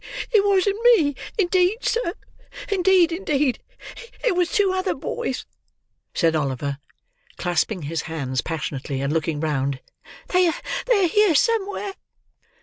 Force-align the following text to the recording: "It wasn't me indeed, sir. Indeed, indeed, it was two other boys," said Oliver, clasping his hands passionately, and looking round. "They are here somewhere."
"It 0.31 0.43
wasn't 0.43 0.81
me 0.95 1.13
indeed, 1.37 1.77
sir. 1.85 2.15
Indeed, 2.71 3.11
indeed, 3.11 3.61
it 4.23 4.35
was 4.35 4.51
two 4.51 4.71
other 4.73 4.95
boys," 4.95 5.45
said 6.15 6.35
Oliver, 6.35 6.79
clasping 7.37 7.83
his 7.83 8.01
hands 8.09 8.41
passionately, 8.41 8.99
and 8.99 9.13
looking 9.13 9.39
round. 9.39 9.79
"They 10.29 10.47
are 10.47 11.07
here 11.07 11.35
somewhere." 11.35 11.93